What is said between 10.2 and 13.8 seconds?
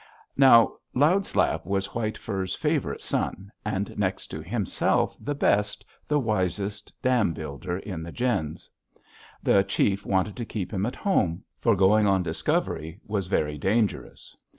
to keep him at home, for going on discovery was very